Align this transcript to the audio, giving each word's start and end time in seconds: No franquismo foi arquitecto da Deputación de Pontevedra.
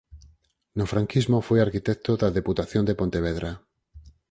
No 0.77 0.85
franquismo 0.91 1.37
foi 1.47 1.59
arquitecto 1.61 2.11
da 2.21 2.33
Deputación 2.37 2.83
de 2.85 2.97
Pontevedra. 2.99 3.51